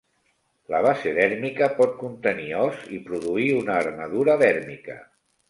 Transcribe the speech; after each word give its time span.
La 0.73 0.77
base 0.85 1.11
dèrmica 1.17 1.67
pot 1.81 1.93
contenir 1.99 2.49
os 2.63 2.81
i 2.99 3.03
produir 3.11 3.47
una 3.61 3.77
armadura 3.83 4.41
dèrmica. 4.45 4.99